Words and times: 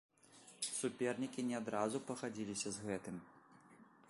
Супернікі 0.77 1.45
не 1.51 1.55
адразу 1.61 2.03
пагадзіліся 2.09 2.69
з 2.79 2.91
гэтым. 2.91 3.25